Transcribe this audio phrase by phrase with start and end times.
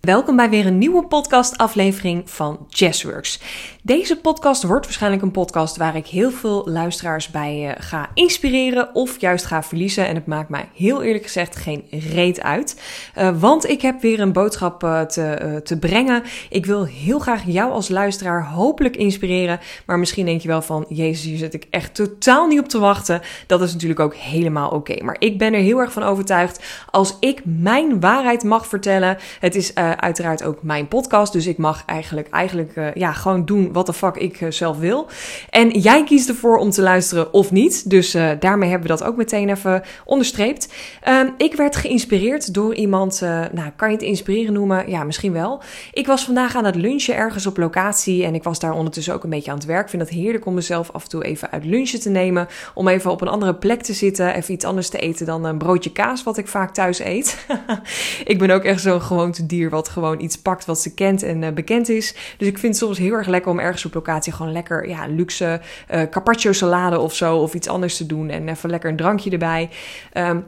[0.00, 3.40] Welkom bij weer een nieuwe podcastaflevering van Jazzworks.
[3.82, 8.94] Deze podcast wordt waarschijnlijk een podcast waar ik heel veel luisteraars bij uh, ga inspireren
[8.94, 10.06] of juist ga verliezen.
[10.06, 12.80] En het maakt mij heel eerlijk gezegd geen reet uit.
[13.18, 16.22] Uh, want ik heb weer een boodschap uh, te, te brengen.
[16.50, 19.60] Ik wil heel graag jou als luisteraar hopelijk inspireren.
[19.86, 22.78] Maar misschien denk je wel van, jezus, hier zit ik echt totaal niet op te
[22.78, 23.20] wachten.
[23.46, 25.04] Dat is natuurlijk ook helemaal oké.
[25.04, 26.64] Maar ik ben er heel erg van overtuigd.
[26.90, 31.32] Als ik mijn waarheid mag vertellen, het is uiteraard ook mijn podcast.
[31.32, 35.06] Dus ik mag eigenlijk, eigenlijk ja, gewoon doen wat de fuck ik uh, zelf wil.
[35.50, 37.90] En jij kiest ervoor om te luisteren of niet.
[37.90, 40.72] Dus daarmee hebben we dat ook meteen even onderstreept.
[41.08, 43.20] Uh, ik werd geïnspireerd door iemand,
[43.52, 44.90] nou kan je het inspireren noemen?
[44.90, 45.60] Ja, misschien wel.
[45.92, 49.24] Ik was vandaag aan het lunchen ergens op locatie en ik was daar ondertussen ook
[49.24, 49.82] een beetje aan het werk.
[49.82, 52.48] Ik vind het heerlijk om mezelf af en toe even uit lunchen te nemen.
[52.74, 55.58] Om even op een andere plek te zitten, even iets anders te eten dan een
[55.58, 57.46] broodje kaas wat ik vaak thuis eet.
[58.24, 61.88] ik ben ook echt zo'n gewoontedier wat gewoon iets pakt wat ze kent en bekend
[61.88, 62.14] is.
[62.38, 65.06] Dus ik vind het soms heel erg lekker om ergens op locatie gewoon lekker ja,
[65.06, 68.96] luxe uh, carpaccio salade of zo of iets anders te doen en even lekker een
[68.96, 69.70] drankje erbij.
[70.14, 70.44] Um,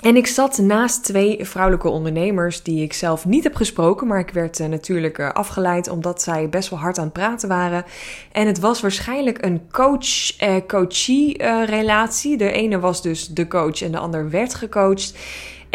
[0.00, 4.30] en ik zat naast twee vrouwelijke ondernemers die ik zelf niet heb gesproken, maar ik
[4.30, 7.84] werd uh, natuurlijk afgeleid omdat zij best wel hard aan het praten waren.
[8.32, 12.36] En het was waarschijnlijk een coach-coachie uh, relatie.
[12.36, 15.14] De ene was dus de coach en de ander werd gecoacht.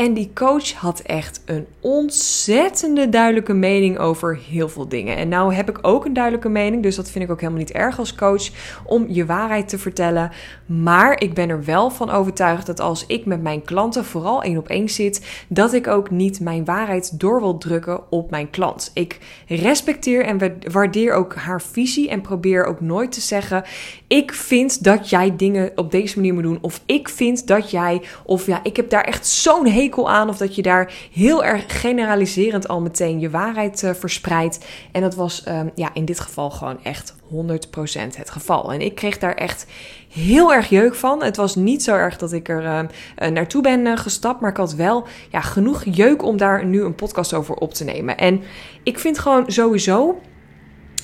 [0.02, 5.18] En die coach had echt een ontzettende duidelijke mening over heel veel dingen.
[5.18, 7.72] En nou heb ik ook een duidelijke mening, dus dat vind ik ook helemaal niet
[7.72, 8.50] erg als coach
[8.86, 10.32] om je waarheid te vertellen.
[10.66, 14.58] Maar ik ben er wel van overtuigd dat als ik met mijn klanten vooral één
[14.58, 18.92] op één zit, dat ik ook niet mijn waarheid door wil drukken op mijn klant.
[18.94, 23.64] Ik respecteer en waardeer ook haar visie en probeer ook nooit te zeggen:
[24.08, 28.02] ik vind dat jij dingen op deze manier moet doen, of ik vind dat jij,
[28.26, 29.66] of ja, ik heb daar echt zo'n
[30.00, 34.66] aan, of dat je daar heel erg generaliserend al meteen je waarheid uh, verspreidt.
[34.92, 38.74] En dat was um, ja, in dit geval gewoon echt 100% het geval.
[38.74, 39.66] En ik kreeg daar echt
[40.10, 41.24] heel erg jeuk van.
[41.24, 44.58] Het was niet zo erg dat ik er uh, naartoe ben uh, gestapt, maar ik
[44.58, 48.18] had wel ja, genoeg jeuk om daar nu een podcast over op te nemen.
[48.18, 48.42] En
[48.84, 50.22] ik vind gewoon sowieso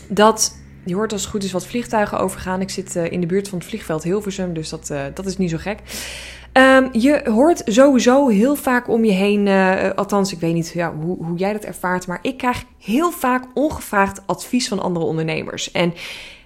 [0.08, 0.56] dat
[0.86, 2.62] je hoort als het goed is wat vliegtuigen overgaan.
[2.62, 5.58] Ik zit in de buurt van het vliegveld Hilversum, dus dat, dat is niet zo
[5.58, 5.80] gek.
[6.58, 10.94] Um, je hoort sowieso heel vaak om je heen, uh, althans ik weet niet ja,
[10.96, 15.72] hoe, hoe jij dat ervaart, maar ik krijg heel vaak ongevraagd advies van andere ondernemers.
[15.72, 15.94] En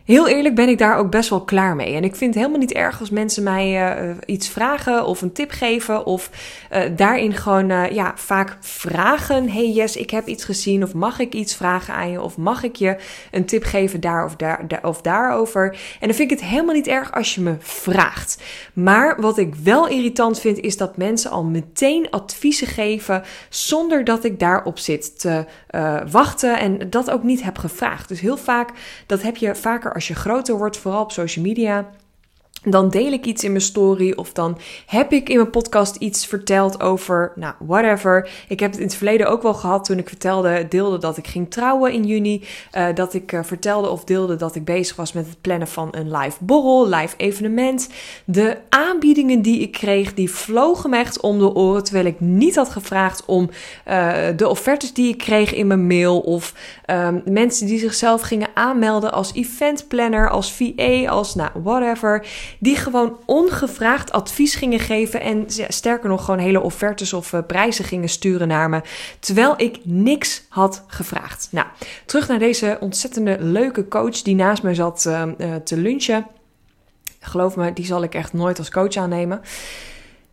[0.06, 1.96] Heel eerlijk ben ik daar ook best wel klaar mee.
[1.96, 5.32] En ik vind het helemaal niet erg als mensen mij uh, iets vragen of een
[5.32, 6.06] tip geven.
[6.06, 6.30] Of
[6.72, 9.50] uh, daarin gewoon ja, vaak vragen.
[9.50, 10.84] Hey yes, ik heb iets gezien.
[10.84, 12.22] Of mag ik iets vragen aan je?
[12.22, 12.98] Of mag ik je
[13.32, 15.70] een tip geven daar of, daar, daar, of daarover?
[16.00, 18.44] En dan vind ik het helemaal niet erg als je me vraagt.
[18.74, 23.24] Maar wat ik wel irritant vind, is dat mensen al meteen adviezen geven.
[23.50, 25.46] Zonder dat ik daarop zit te
[26.12, 26.60] wachten.
[26.60, 28.08] En dat ook niet heb gevraagd.
[28.08, 28.70] Dus heel vaak,
[29.06, 31.90] dat heb je vaker als je groter wordt, vooral op social media,
[32.64, 36.26] dan deel ik iets in mijn story of dan heb ik in mijn podcast iets
[36.26, 38.30] verteld over, nou, whatever.
[38.48, 41.28] Ik heb het in het verleden ook wel gehad toen ik vertelde, deelde dat ik
[41.28, 42.44] ging trouwen in juni.
[42.78, 45.88] Uh, dat ik uh, vertelde of deelde dat ik bezig was met het plannen van
[45.92, 47.90] een live borrel, live evenement.
[48.26, 52.56] De aanbiedingen die ik kreeg, die vlogen me echt om de oren, terwijl ik niet
[52.56, 53.50] had gevraagd om
[53.88, 56.54] uh, de offertes die ik kreeg in mijn mail of
[56.88, 62.26] um, mensen die zichzelf gingen aanmelden als eventplanner, als VA, als nou, whatever
[62.60, 67.86] die gewoon ongevraagd advies gingen geven en sterker nog gewoon hele offertes of uh, prijzen
[67.86, 68.82] gingen sturen naar me,
[69.20, 71.48] terwijl ik niks had gevraagd.
[71.52, 71.68] Nou,
[72.06, 76.28] terug naar deze ontzettende leuke coach die naast me zat uh, uh, te lunchen.
[77.20, 79.42] Geloof me, die zal ik echt nooit als coach aannemen.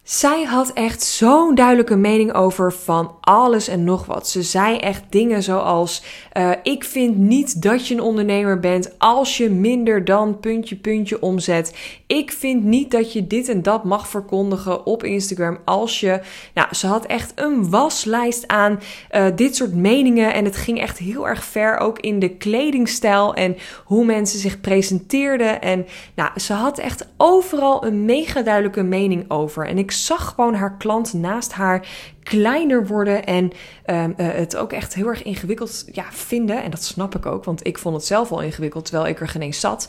[0.09, 4.29] Zij had echt zo'n duidelijke mening over van alles en nog wat.
[4.29, 6.03] Ze zei echt dingen zoals:
[6.37, 11.23] uh, Ik vind niet dat je een ondernemer bent als je minder dan puntje puntje
[11.23, 11.77] omzet.
[12.07, 16.21] Ik vind niet dat je dit en dat mag verkondigen op Instagram als je.
[16.55, 18.81] Nou, ze had echt een waslijst aan
[19.13, 20.35] uh, dit soort meningen.
[20.35, 24.61] En het ging echt heel erg ver ook in de kledingstijl en hoe mensen zich
[24.61, 25.63] presenteerden.
[25.63, 29.67] En nou, ze had echt overal een mega duidelijke mening over.
[29.67, 31.87] En ik zag gewoon haar klant naast haar
[32.23, 33.45] kleiner worden en
[33.87, 36.63] um, uh, het ook echt heel erg ingewikkeld ja, vinden.
[36.63, 39.29] En dat snap ik ook, want ik vond het zelf al ingewikkeld terwijl ik er
[39.29, 39.89] geen eens zat.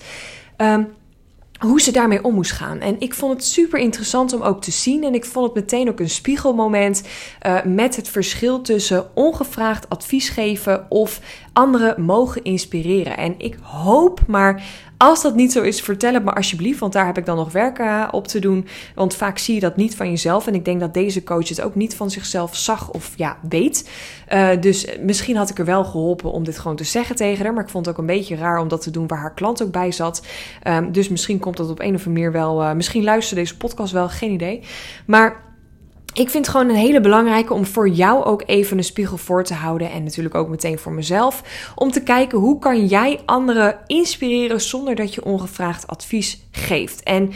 [0.57, 0.87] Um,
[1.59, 2.79] hoe ze daarmee om moest gaan.
[2.79, 5.03] En ik vond het super interessant om ook te zien.
[5.03, 7.03] En ik vond het meteen ook een spiegelmoment
[7.47, 11.21] uh, met het verschil tussen ongevraagd advies geven of
[11.53, 13.17] anderen mogen inspireren.
[13.17, 14.63] En ik hoop maar
[15.01, 17.51] Als dat niet zo is, vertel het me alsjeblieft, want daar heb ik dan nog
[17.51, 18.67] werk uh, op te doen.
[18.95, 20.47] Want vaak zie je dat niet van jezelf.
[20.47, 23.89] En ik denk dat deze coach het ook niet van zichzelf zag of ja, weet.
[24.33, 27.53] Uh, dus misschien had ik er wel geholpen om dit gewoon te zeggen tegen haar.
[27.53, 29.63] Maar ik vond het ook een beetje raar om dat te doen waar haar klant
[29.63, 30.25] ook bij zat.
[30.67, 32.61] Um, dus misschien komt dat op een of andere manier wel.
[32.61, 34.61] Uh, misschien luistert deze podcast wel, geen idee.
[35.05, 35.48] Maar
[36.13, 39.43] ik vind het gewoon een hele belangrijke om voor jou ook even een spiegel voor
[39.43, 39.91] te houden.
[39.91, 41.43] En natuurlijk ook meteen voor mezelf.
[41.75, 47.03] Om te kijken hoe kan jij anderen inspireren zonder dat je ongevraagd advies geeft.
[47.03, 47.31] En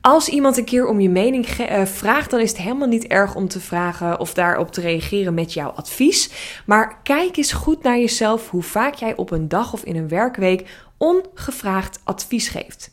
[0.00, 3.34] als iemand een keer om je mening uh, vraagt, dan is het helemaal niet erg
[3.34, 6.30] om te vragen of daarop te reageren met jouw advies.
[6.66, 10.08] Maar kijk eens goed naar jezelf hoe vaak jij op een dag of in een
[10.08, 12.90] werkweek ongevraagd advies geeft.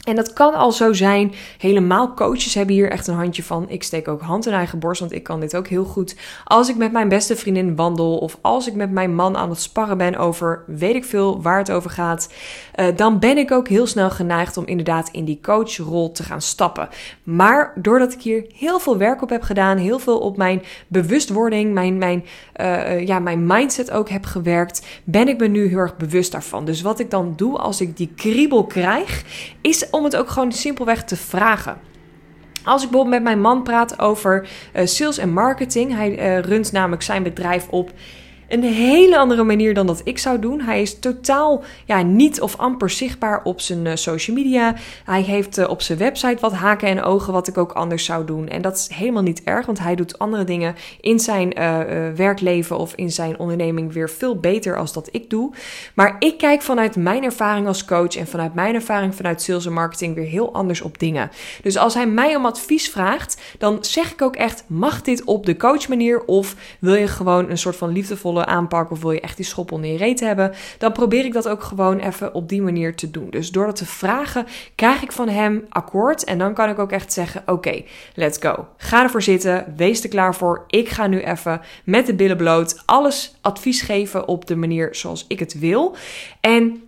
[0.00, 1.32] En dat kan al zo zijn.
[1.58, 3.68] Helemaal coaches hebben hier echt een handje van.
[3.68, 6.16] Ik steek ook hand in eigen borst, want ik kan dit ook heel goed.
[6.44, 9.60] Als ik met mijn beste vriendin wandel of als ik met mijn man aan het
[9.60, 12.32] sparren ben over weet ik veel waar het over gaat,
[12.76, 16.42] uh, dan ben ik ook heel snel geneigd om inderdaad in die coachrol te gaan
[16.42, 16.88] stappen.
[17.22, 21.72] Maar doordat ik hier heel veel werk op heb gedaan, heel veel op mijn bewustwording,
[21.72, 22.24] mijn, mijn,
[22.60, 26.64] uh, ja, mijn mindset ook heb gewerkt, ben ik me nu heel erg bewust daarvan.
[26.64, 29.24] Dus wat ik dan doe als ik die kriebel krijg,
[29.60, 31.78] is om het ook gewoon simpelweg te vragen.
[32.64, 36.72] Als ik bijvoorbeeld met mijn man praat over uh, sales en marketing, hij uh, runt
[36.72, 37.92] namelijk zijn bedrijf op
[38.50, 40.60] een hele andere manier dan dat ik zou doen.
[40.60, 44.74] Hij is totaal ja, niet of amper zichtbaar op zijn uh, social media.
[45.04, 48.24] Hij heeft uh, op zijn website wat haken en ogen wat ik ook anders zou
[48.24, 48.48] doen.
[48.48, 51.78] En dat is helemaal niet erg, want hij doet andere dingen in zijn uh,
[52.16, 55.52] werkleven of in zijn onderneming weer veel beter als dat ik doe.
[55.94, 59.72] Maar ik kijk vanuit mijn ervaring als coach en vanuit mijn ervaring vanuit sales en
[59.72, 61.30] marketing weer heel anders op dingen.
[61.62, 65.46] Dus als hij mij om advies vraagt, dan zeg ik ook echt: mag dit op
[65.46, 69.20] de coach manier of wil je gewoon een soort van liefdevolle aanpak of wil je
[69.20, 72.48] echt die schop onder je reet hebben, dan probeer ik dat ook gewoon even op
[72.48, 73.30] die manier te doen.
[73.30, 76.92] Dus door dat te vragen, krijg ik van hem akkoord en dan kan ik ook
[76.92, 77.82] echt zeggen: Oké,
[78.14, 78.66] let's go.
[78.76, 80.64] Ga ervoor zitten, wees er klaar voor.
[80.66, 85.24] Ik ga nu even met de billen bloot alles advies geven op de manier zoals
[85.28, 85.96] ik het wil.
[86.40, 86.82] En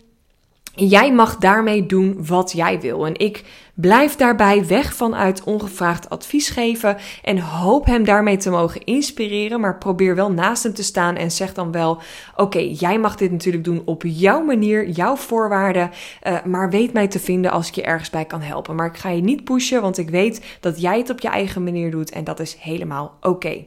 [0.75, 3.07] Jij mag daarmee doen wat jij wil.
[3.07, 8.85] En ik blijf daarbij weg vanuit ongevraagd advies geven en hoop hem daarmee te mogen
[8.85, 9.61] inspireren.
[9.61, 11.99] Maar probeer wel naast hem te staan en zeg dan wel:
[12.37, 15.91] Oké, jij mag dit natuurlijk doen op jouw manier, jouw voorwaarden.
[16.27, 18.75] Uh, maar weet mij te vinden als ik je ergens bij kan helpen.
[18.75, 21.65] Maar ik ga je niet pushen, want ik weet dat jij het op je eigen
[21.65, 23.65] manier doet en dat is helemaal oké.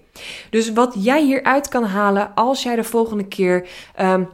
[0.50, 3.68] Dus wat jij hieruit kan halen als jij de volgende keer.
[4.01, 4.30] Um,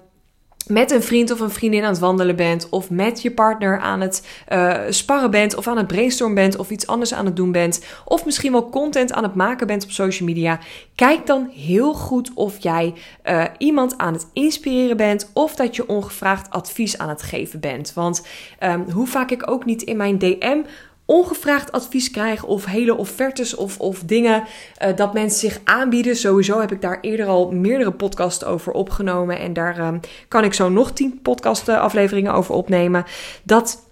[0.67, 4.01] met een vriend of een vriendin aan het wandelen bent, of met je partner aan
[4.01, 7.51] het uh, sparren bent, of aan het brainstormen bent, of iets anders aan het doen
[7.51, 10.59] bent, of misschien wel content aan het maken bent op social media,
[10.95, 12.93] kijk dan heel goed of jij
[13.25, 17.93] uh, iemand aan het inspireren bent, of dat je ongevraagd advies aan het geven bent.
[17.93, 18.27] Want
[18.63, 20.61] um, hoe vaak ik ook niet in mijn DM
[21.11, 26.15] ongevraagd advies krijg of hele offertes of, of dingen uh, dat mensen zich aanbieden.
[26.15, 29.87] Sowieso heb ik daar eerder al meerdere podcasts over opgenomen en daar uh,
[30.27, 33.03] kan ik zo nog tien podcast afleveringen over opnemen.
[33.43, 33.90] Dat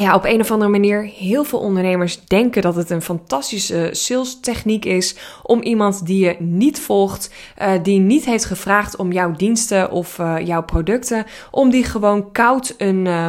[0.00, 4.40] ja, op een of andere manier heel veel ondernemers denken dat het een fantastische sales
[4.40, 9.32] techniek is om iemand die je niet volgt, uh, die niet heeft gevraagd om jouw
[9.32, 13.26] diensten of uh, jouw producten, om die gewoon koud een, uh,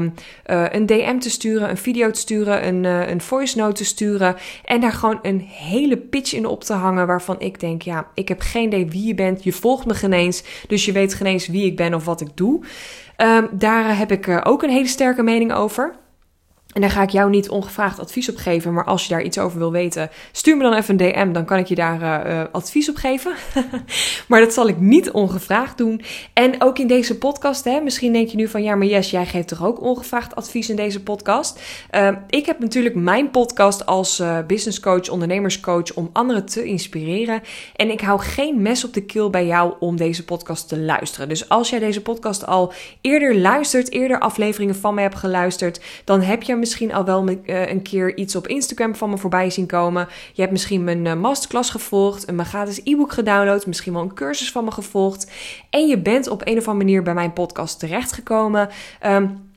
[0.70, 4.36] een DM te sturen, een video te sturen, een, een voice note te sturen
[4.66, 8.28] en daar gewoon een hele pitch in op te hangen waarvan ik denk, ja, ik
[8.28, 11.28] heb geen idee wie je bent, je volgt me geen eens, dus je weet geen
[11.28, 12.64] eens wie ik ben of wat ik doe.
[13.16, 16.00] Ehm, daar heb ik ook een hele sterke mening over.
[16.74, 18.74] En daar ga ik jou niet ongevraagd advies op geven.
[18.74, 21.32] Maar als je daar iets over wil weten, stuur me dan even een DM.
[21.32, 23.34] Dan kan ik je daar uh, advies op geven.
[24.28, 26.02] maar dat zal ik niet ongevraagd doen.
[26.34, 29.26] En ook in deze podcast, hè, misschien denk je nu van ja, maar Yes, jij
[29.26, 31.62] geeft toch ook ongevraagd advies in deze podcast?
[31.96, 37.42] Uh, ik heb natuurlijk mijn podcast als uh, business coach, ondernemerscoach om anderen te inspireren.
[37.76, 41.30] En ik hou geen mes op de keel bij jou om deze podcast te luisteren.
[41.30, 46.22] Dus als jij deze podcast al eerder luistert, eerder afleveringen van mij hebt geluisterd, dan
[46.22, 49.68] heb je misschien al wel uh, een keer iets op Instagram van me voorbij zien
[49.68, 50.08] komen.
[50.34, 54.52] Je hebt misschien mijn uh, masterclass gevolgd, een gratis e-book gedownload, misschien wel een cursus
[54.52, 55.32] van me gevolgd.
[55.70, 58.70] En je bent op een of andere manier bij mijn podcast terechtgekomen.
[59.06, 59.51] Um,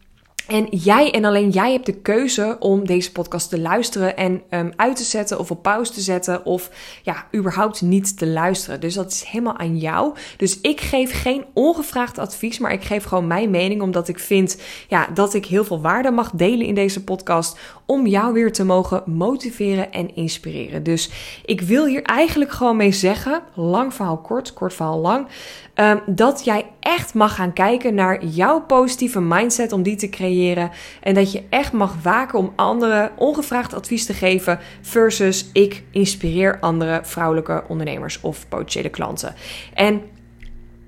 [0.46, 4.72] en jij en alleen jij hebt de keuze om deze podcast te luisteren en um,
[4.76, 6.70] uit te zetten of op pauze te zetten of
[7.02, 8.80] ja, überhaupt niet te luisteren.
[8.80, 10.14] Dus dat is helemaal aan jou.
[10.36, 14.60] Dus ik geef geen ongevraagd advies, maar ik geef gewoon mijn mening omdat ik vind
[14.88, 18.64] ja, dat ik heel veel waarde mag delen in deze podcast om jou weer te
[18.64, 20.82] mogen motiveren en inspireren.
[20.82, 21.10] Dus
[21.44, 25.26] ik wil hier eigenlijk gewoon mee zeggen, lang verhaal kort, kort verhaal lang,
[25.74, 30.70] um, dat jij echt mag gaan kijken naar jouw positieve mindset om die te creëren.
[31.02, 34.58] En dat je echt mag waken om anderen ongevraagd advies te geven.
[34.80, 39.34] Versus ik inspireer andere vrouwelijke ondernemers of potentiële klanten.
[39.74, 40.02] En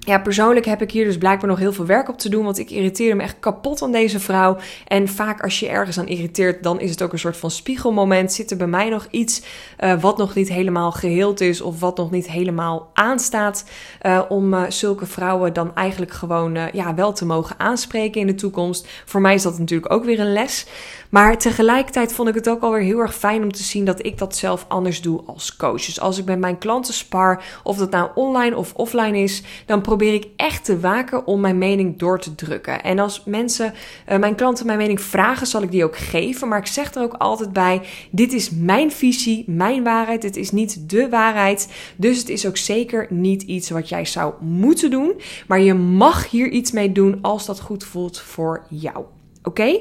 [0.07, 2.45] ja, persoonlijk heb ik hier dus blijkbaar nog heel veel werk op te doen.
[2.45, 4.57] Want ik irriteerde me echt kapot aan deze vrouw.
[4.87, 8.33] En vaak als je ergens aan irriteert, dan is het ook een soort van spiegelmoment.
[8.33, 9.43] Zit er bij mij nog iets
[9.81, 11.61] uh, wat nog niet helemaal geheeld is.
[11.61, 13.65] Of wat nog niet helemaal aanstaat.
[14.03, 18.35] Uh, om uh, zulke vrouwen dan eigenlijk gewoon ja, wel te mogen aanspreken in de
[18.35, 18.89] toekomst.
[19.05, 20.67] Voor mij is dat natuurlijk ook weer een les.
[21.11, 24.19] Maar tegelijkertijd vond ik het ook alweer heel erg fijn om te zien dat ik
[24.19, 25.85] dat zelf anders doe als coach.
[25.85, 29.81] Dus als ik met mijn klanten spar, of dat nou online of offline is, dan
[29.81, 32.83] probeer ik echt te waken om mijn mening door te drukken.
[32.83, 33.75] En als mensen,
[34.09, 36.49] uh, mijn klanten mijn mening vragen, zal ik die ook geven.
[36.49, 40.23] Maar ik zeg er ook altijd bij: dit is mijn visie, mijn waarheid.
[40.23, 41.73] Het is niet de waarheid.
[41.97, 45.21] Dus het is ook zeker niet iets wat jij zou moeten doen.
[45.47, 49.05] Maar je mag hier iets mee doen als dat goed voelt voor jou.
[49.43, 49.79] Oké?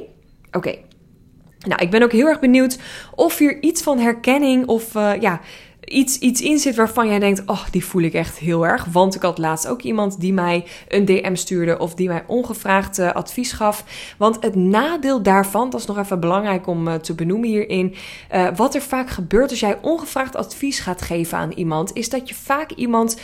[0.51, 0.75] Oké.
[1.67, 2.79] Nou, ik ben ook heel erg benieuwd
[3.15, 5.41] of hier iets van herkenning of uh, ja,
[5.85, 8.85] iets, iets in zit waarvan jij denkt: Oh, die voel ik echt heel erg.
[8.85, 12.99] Want ik had laatst ook iemand die mij een DM stuurde of die mij ongevraagd
[12.99, 13.83] uh, advies gaf.
[14.17, 17.95] Want het nadeel daarvan, dat is nog even belangrijk om uh, te benoemen hierin.
[18.33, 22.29] Uh, wat er vaak gebeurt als jij ongevraagd advies gaat geven aan iemand, is dat
[22.29, 23.19] je vaak iemand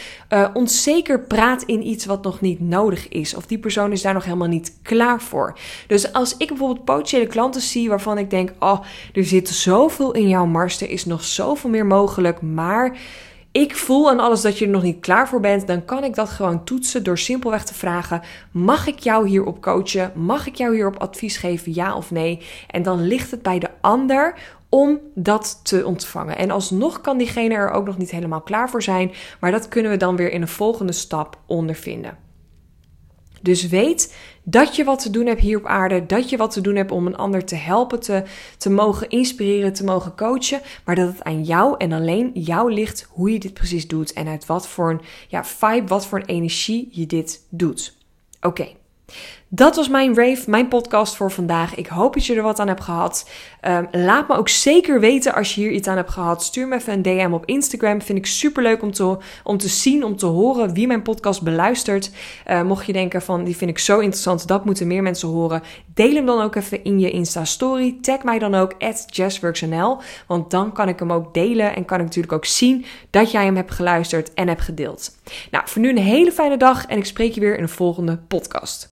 [0.54, 3.36] onzeker praat in iets wat nog niet nodig is.
[3.36, 5.58] Of die persoon is daar nog helemaal niet klaar voor.
[5.88, 8.80] Dus als ik bijvoorbeeld potentiële klanten zie waarvan ik denk: Oh,
[9.14, 12.98] er zit zoveel in jouw mars, er is nog zoveel meer mogelijk maar
[13.52, 16.16] ik voel aan alles dat je er nog niet klaar voor bent, dan kan ik
[16.16, 20.12] dat gewoon toetsen door simpelweg te vragen: mag ik jou hierop coachen?
[20.16, 22.42] Mag ik jou hierop advies geven, ja of nee?
[22.68, 24.34] En dan ligt het bij de ander
[24.70, 26.38] om dat te ontvangen.
[26.38, 29.92] En alsnog kan diegene er ook nog niet helemaal klaar voor zijn, maar dat kunnen
[29.92, 32.31] we dan weer in een volgende stap ondervinden.
[33.42, 36.62] Dus weet dat je wat te doen hebt hier op aarde, dat je wat te
[36.62, 38.24] doen hebt om een ander te helpen, te,
[38.58, 43.08] te mogen inspireren, te mogen coachen, maar dat het aan jou en alleen jou ligt
[43.10, 46.26] hoe je dit precies doet en uit wat voor een ja, vibe, wat voor een
[46.26, 47.98] energie je dit doet.
[48.42, 48.68] Oké.
[49.54, 51.76] Dat was mijn rave, mijn podcast voor vandaag.
[51.76, 53.30] Ik hoop dat je er wat aan hebt gehad.
[53.68, 56.44] Um, laat me ook zeker weten als je hier iets aan hebt gehad.
[56.44, 58.02] Stuur me even een DM op Instagram.
[58.02, 61.42] Vind ik super leuk om te, om te zien, om te horen wie mijn podcast
[61.42, 62.12] beluistert.
[62.50, 65.62] Uh, mocht je denken van die vind ik zo interessant, dat moeten meer mensen horen.
[65.94, 67.98] Deel hem dan ook even in je Insta story.
[68.02, 69.98] Tag mij dan ook at jazzworksnl.
[70.28, 73.44] Want dan kan ik hem ook delen en kan ik natuurlijk ook zien dat jij
[73.44, 75.18] hem hebt geluisterd en hebt gedeeld.
[75.52, 78.18] Nou, voor nu een hele fijne dag en ik spreek je weer in een volgende
[78.18, 78.90] podcast.